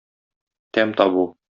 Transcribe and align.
Тәм 0.79 0.95
табу. 1.03 1.31